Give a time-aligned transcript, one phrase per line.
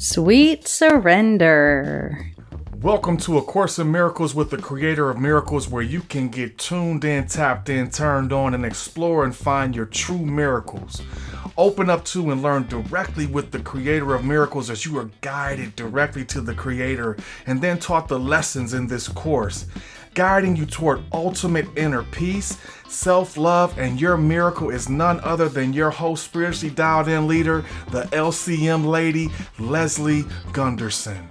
[0.00, 2.30] Sweet surrender.
[2.80, 6.56] Welcome to A Course in Miracles with the Creator of Miracles, where you can get
[6.56, 11.02] tuned in, tapped in, turned on, and explore and find your true miracles.
[11.56, 15.74] Open up to and learn directly with the Creator of Miracles as you are guided
[15.74, 19.66] directly to the Creator and then taught the lessons in this course,
[20.14, 22.58] guiding you toward ultimate inner peace,
[22.88, 27.64] self love, and your miracle is none other than your host, spiritually dialed in leader,
[27.90, 30.22] the LCM lady, Leslie
[30.52, 31.26] Gunterson.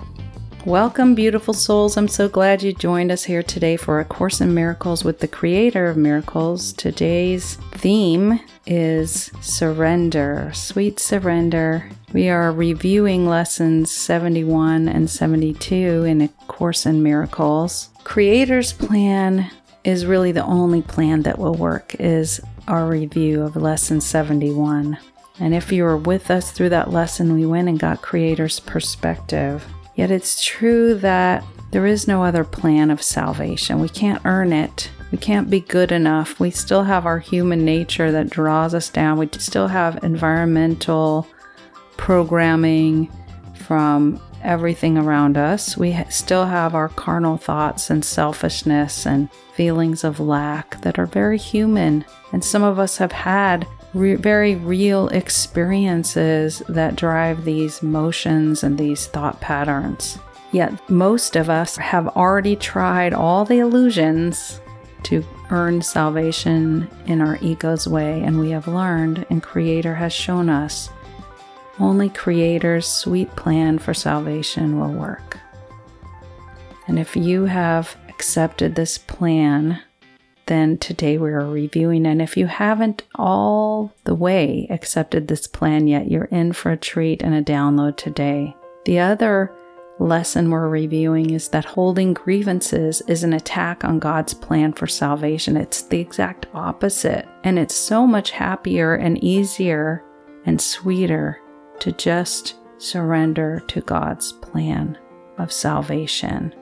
[0.68, 1.96] Welcome, beautiful souls.
[1.96, 5.28] I'm so glad you joined us here today for A Course in Miracles with the
[5.28, 6.74] Creator of Miracles.
[6.74, 11.90] Today's theme is surrender, sweet surrender.
[12.14, 15.76] We are reviewing lessons 71 and 72
[16.06, 17.90] in A Course in Miracles.
[18.06, 19.52] Creator's plan
[19.84, 24.98] is really the only plan that will work is our review of lesson 71.
[25.42, 29.66] And if you were with us through that lesson, we went and got Creator's perspective.
[29.96, 33.82] Yet it's true that there is no other plan of salvation.
[33.82, 34.90] We can't earn it.
[35.12, 36.40] We can't be good enough.
[36.40, 39.18] We still have our human nature that draws us down.
[39.18, 41.28] We still have environmental
[42.08, 43.12] programming
[43.54, 45.76] from everything around us.
[45.76, 51.38] We still have our carnal thoughts and selfishness and feelings of lack that are very
[51.38, 52.06] human.
[52.32, 58.78] And some of us have had re- very real experiences that drive these motions and
[58.78, 60.18] these thought patterns.
[60.54, 64.62] Yet, most of us have already tried all the illusions
[65.04, 70.48] to earn salvation in our ego's way, and we have learned, and Creator has shown
[70.48, 70.90] us
[71.80, 75.40] only Creator's sweet plan for salvation will work.
[76.88, 79.82] And if you have accepted this plan,
[80.48, 82.06] then today we are reviewing.
[82.06, 86.78] And if you haven't all the way accepted this plan yet, you're in for a
[86.78, 88.56] treat and a download today.
[88.86, 89.54] The other
[90.00, 95.58] lesson we're reviewing is that holding grievances is an attack on God's plan for salvation.
[95.58, 97.28] It's the exact opposite.
[97.44, 100.04] And it's so much happier and easier
[100.46, 101.42] and sweeter
[101.80, 104.98] to just surrender to God's plan
[105.38, 106.54] of salvation.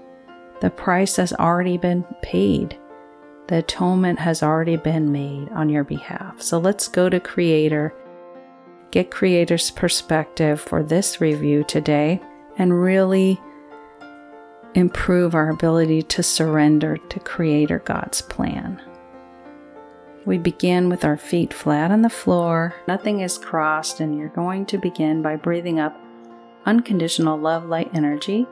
[0.61, 2.79] The price has already been paid.
[3.47, 6.41] The atonement has already been made on your behalf.
[6.41, 7.93] So let's go to Creator,
[8.91, 12.21] get Creator's perspective for this review today,
[12.57, 13.39] and really
[14.73, 18.81] improve our ability to surrender to Creator God's plan.
[20.25, 24.65] We begin with our feet flat on the floor, nothing is crossed, and you're going
[24.67, 25.95] to begin by breathing up
[26.65, 28.47] unconditional love light energy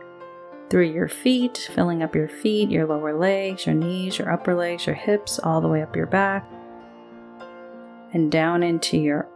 [0.70, 4.86] through your feet, filling up your feet, your lower legs, your knees, your upper legs,
[4.86, 6.48] your hips, all the way up your back,
[8.14, 9.28] and down into your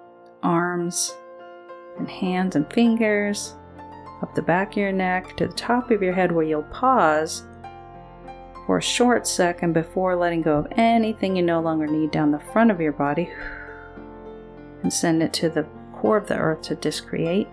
[0.43, 1.15] arms
[1.97, 3.55] and hands and fingers,
[4.21, 7.47] up the back of your neck to the top of your head, where you'll pause
[8.67, 12.39] for a short second before letting go of anything you no longer need down the
[12.51, 13.31] front of your body
[14.83, 17.47] and send it to the core of the earth to discreate.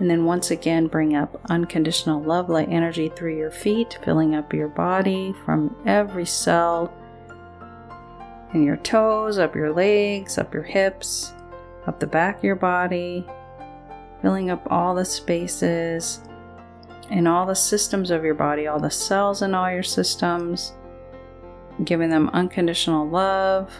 [0.00, 4.54] And then once again, bring up unconditional love light energy through your feet, filling up
[4.54, 6.92] your body from every cell
[8.54, 11.34] in your toes, up your legs, up your hips,
[11.86, 13.26] up the back of your body,
[14.22, 16.20] filling up all the spaces
[17.10, 20.72] in all the systems of your body, all the cells in all your systems,
[21.84, 23.72] giving them unconditional love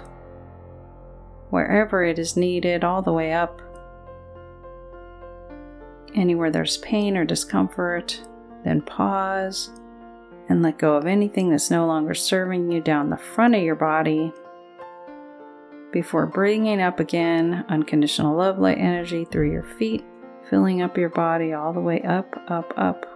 [1.50, 3.60] wherever it is needed, all the way up.
[6.14, 8.22] Anywhere there's pain or discomfort,
[8.64, 9.70] then pause
[10.48, 13.74] and let go of anything that's no longer serving you down the front of your
[13.74, 14.32] body
[15.92, 20.04] before bringing up again unconditional love light energy through your feet,
[20.48, 23.06] filling up your body all the way up, up, up.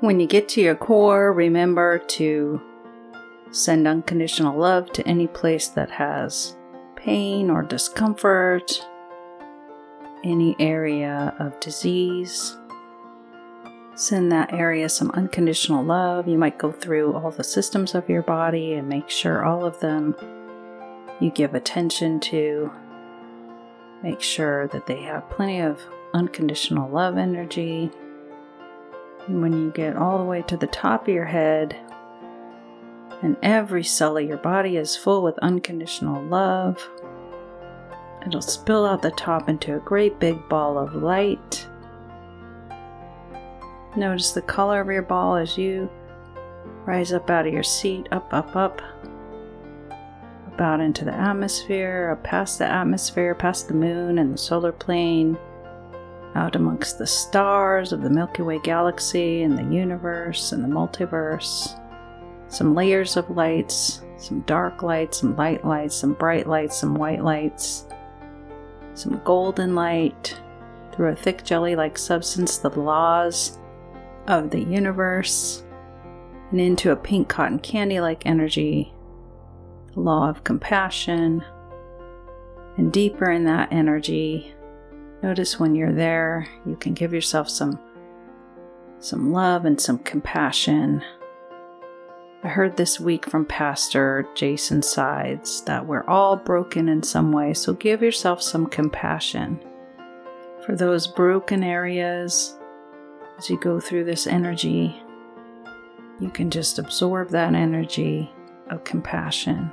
[0.00, 2.60] When you get to your core, remember to
[3.50, 6.56] send unconditional love to any place that has
[6.96, 8.84] pain or discomfort
[10.24, 12.56] any area of disease.
[13.94, 16.26] Send that area some unconditional love.
[16.26, 19.78] You might go through all the systems of your body and make sure all of
[19.80, 20.16] them
[21.20, 22.72] you give attention to.
[24.04, 25.80] Make sure that they have plenty of
[26.12, 27.90] unconditional love energy.
[29.26, 31.74] And when you get all the way to the top of your head,
[33.22, 36.86] and every cell of your body is full with unconditional love,
[38.26, 41.66] It'll spill out the top into a great big ball of light.
[43.96, 45.90] Notice the color of your ball as you
[46.86, 48.80] rise up out of your seat, up, up, up,
[50.54, 54.70] up out into the atmosphere, up past the atmosphere, past the moon and the solar
[54.70, 55.36] plane,
[56.36, 61.80] out amongst the stars of the Milky Way galaxy and the universe and the multiverse.
[62.48, 67.24] Some layers of lights, some dark lights, some light lights, some bright lights, some white
[67.24, 67.86] lights,
[68.94, 70.40] some golden light
[70.92, 73.58] through a thick jelly like substance, the laws
[74.28, 75.64] of the universe,
[76.52, 78.93] and into a pink cotton candy like energy,
[79.94, 81.44] the law of compassion.
[82.76, 84.54] And deeper in that energy,
[85.24, 87.80] Notice when you're there, you can give yourself some
[88.98, 91.02] some love and some compassion.
[92.42, 97.54] I heard this week from Pastor Jason Sides that we're all broken in some way,
[97.54, 99.58] so give yourself some compassion
[100.66, 102.58] for those broken areas
[103.38, 104.94] as you go through this energy.
[106.20, 108.30] You can just absorb that energy
[108.68, 109.72] of compassion.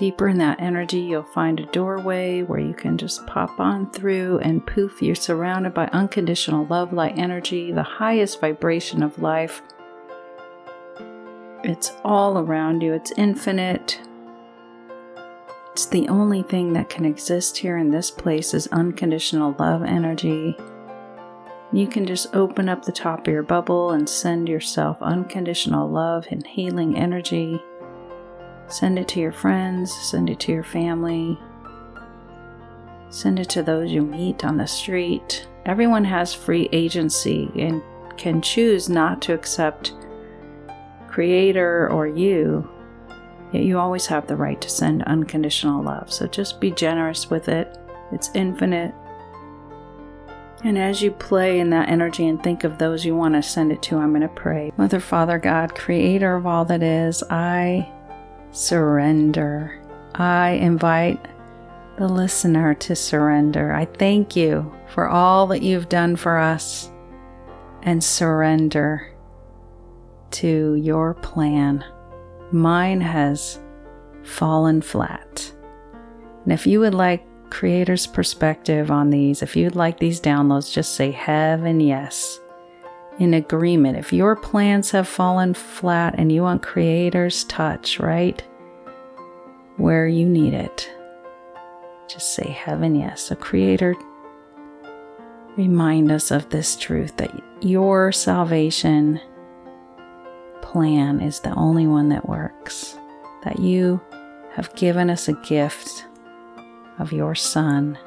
[0.00, 4.38] Deeper in that energy, you'll find a doorway where you can just pop on through,
[4.38, 9.60] and poof, you're surrounded by unconditional love, light energy, the highest vibration of life.
[11.64, 14.00] It's all around you, it's infinite.
[15.72, 20.56] It's the only thing that can exist here in this place is unconditional love energy.
[21.74, 26.26] You can just open up the top of your bubble and send yourself unconditional love
[26.30, 27.62] and healing energy.
[28.70, 31.36] Send it to your friends, send it to your family,
[33.10, 35.46] send it to those you meet on the street.
[35.66, 37.82] Everyone has free agency and
[38.16, 39.92] can choose not to accept
[41.08, 42.70] Creator or you,
[43.52, 46.12] yet you always have the right to send unconditional love.
[46.12, 47.76] So just be generous with it,
[48.12, 48.94] it's infinite.
[50.62, 53.72] And as you play in that energy and think of those you want to send
[53.72, 54.70] it to, I'm going to pray.
[54.76, 57.90] Mother, Father, God, creator of all that is, I
[58.52, 59.80] surrender.
[60.14, 61.24] I invite
[61.96, 63.72] the listener to surrender.
[63.72, 66.90] I thank you for all that you've done for us
[67.82, 69.12] and surrender
[70.32, 71.84] to your plan.
[72.52, 73.60] Mine has
[74.22, 75.52] fallen flat.
[76.44, 80.94] And if you would like Creator's perspective on these, if you'd like these downloads, just
[80.94, 82.40] say heaven yes
[83.20, 83.98] in agreement.
[83.98, 88.42] If your plans have fallen flat and you want Creator's touch, right?
[89.76, 90.90] Where you need it,
[92.08, 93.24] just say heaven yes.
[93.24, 93.94] So, Creator,
[95.56, 97.30] remind us of this truth that
[97.60, 99.20] your salvation
[100.62, 102.96] plan is the only one that works,
[103.44, 104.00] that you
[104.52, 106.06] have given us a gift
[106.98, 107.98] of your Son,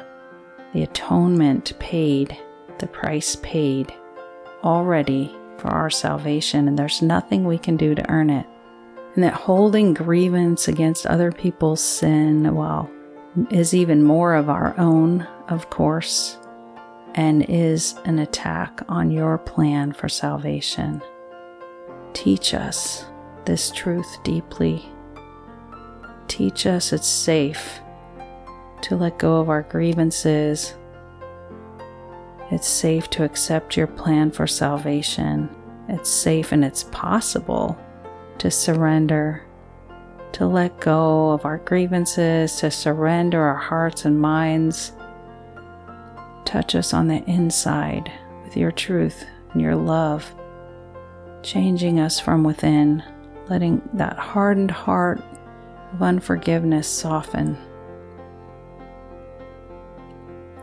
[0.73, 2.35] the atonement paid,
[2.79, 3.93] the price paid
[4.63, 8.45] already for our salvation, and there's nothing we can do to earn it.
[9.15, 12.89] And that holding grievance against other people's sin, well,
[13.51, 16.37] is even more of our own, of course,
[17.15, 21.01] and is an attack on your plan for salvation.
[22.13, 23.05] Teach us
[23.45, 24.83] this truth deeply.
[26.27, 27.79] Teach us it's safe
[28.81, 30.75] to let go of our grievances
[32.51, 35.49] it's safe to accept your plan for salvation.
[35.89, 37.77] It's safe and it's possible
[38.37, 39.43] to surrender,
[40.33, 44.91] to let go of our grievances, to surrender our hearts and minds.
[46.45, 48.11] Touch us on the inside
[48.43, 50.33] with your truth and your love,
[51.41, 53.03] changing us from within,
[53.49, 55.21] letting that hardened heart
[55.93, 57.57] of unforgiveness soften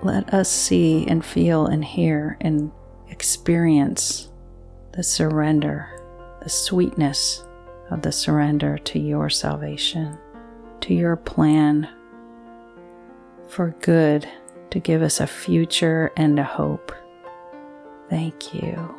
[0.02, 2.72] let us see and feel and hear and
[3.08, 4.28] experience
[4.92, 5.88] the surrender,
[6.42, 7.44] the sweetness
[7.90, 10.16] of the surrender to your salvation,
[10.80, 11.88] to your plan
[13.48, 14.28] for good,
[14.70, 16.92] to give us a future and a hope.
[18.08, 18.94] Thank you.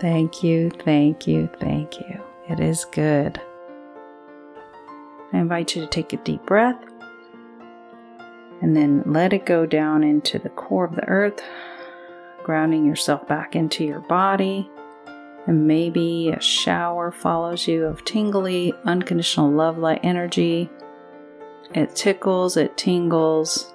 [0.00, 2.22] Thank you, thank you, thank you.
[2.48, 3.40] It is good.
[5.34, 6.80] I invite you to take a deep breath
[8.62, 11.42] and then let it go down into the core of the earth,
[12.44, 14.70] grounding yourself back into your body.
[15.46, 20.70] And maybe a shower follows you of tingly, unconditional love light energy.
[21.74, 23.72] It tickles, it tingles.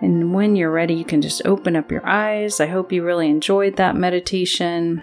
[0.00, 2.60] And when you're ready, you can just open up your eyes.
[2.60, 5.02] I hope you really enjoyed that meditation.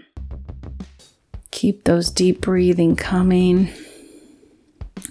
[1.51, 3.71] Keep those deep breathing coming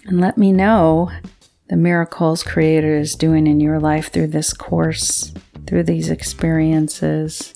[0.07, 1.11] and let me know
[1.69, 5.33] the miracles Creator is doing in your life through this course,
[5.67, 7.55] through these experiences.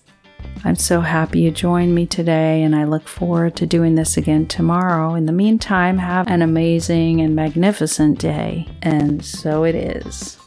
[0.64, 4.46] I'm so happy you joined me today, and I look forward to doing this again
[4.46, 5.14] tomorrow.
[5.14, 8.66] In the meantime, have an amazing and magnificent day.
[8.82, 10.38] And so it is.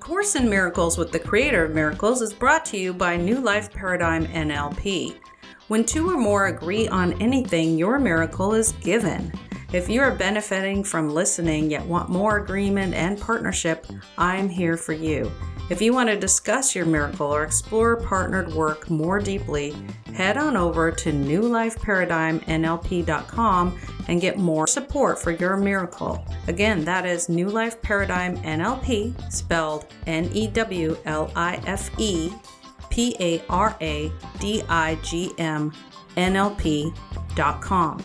[0.00, 3.72] Course in Miracles with the Creator of Miracles is brought to you by New Life
[3.72, 5.16] Paradigm NLP.
[5.68, 9.32] When two or more agree on anything, your miracle is given.
[9.74, 13.84] If you are benefiting from listening yet want more agreement and partnership,
[14.16, 15.32] I'm here for you.
[15.68, 19.74] If you want to discuss your miracle or explore partnered work more deeply,
[20.14, 26.24] head on over to newlifeparadigmnlp.com and get more support for your miracle.
[26.46, 32.32] Again, that is New Life Paradigm NLP, spelled N E W L I F E
[32.90, 35.72] P A R A D I G M
[36.16, 38.04] NLP.com